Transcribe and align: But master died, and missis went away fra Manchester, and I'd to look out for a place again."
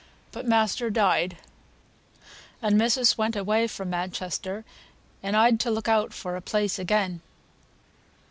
But 0.31 0.47
master 0.47 0.89
died, 0.89 1.37
and 2.59 2.75
missis 2.75 3.19
went 3.19 3.35
away 3.35 3.67
fra 3.67 3.85
Manchester, 3.85 4.65
and 5.21 5.37
I'd 5.37 5.59
to 5.59 5.69
look 5.69 5.87
out 5.87 6.11
for 6.11 6.35
a 6.35 6.41
place 6.41 6.79
again." 6.79 7.21